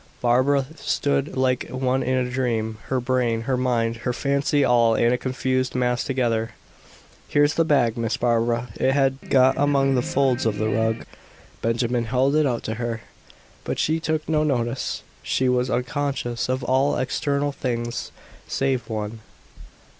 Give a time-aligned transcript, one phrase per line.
[0.19, 5.13] Barbara stood like one in a dream, her brain, her mind, her fancy all in
[5.13, 6.53] a confused mass together.
[7.27, 8.69] "Here's the bag, Miss Barbara.
[8.79, 11.05] It had got among the folds of the rug."
[11.61, 13.01] Benjamin held it out to her,
[13.63, 18.11] but she took no notice; she was unconscious of all external things
[18.47, 19.19] save one.